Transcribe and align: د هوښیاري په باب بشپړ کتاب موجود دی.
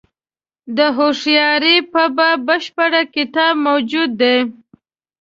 د 0.77 0.79
هوښیاري 0.97 1.77
په 1.93 2.03
باب 2.15 2.39
بشپړ 2.47 2.91
کتاب 3.15 3.53
موجود 3.67 4.09
دی. 4.21 4.37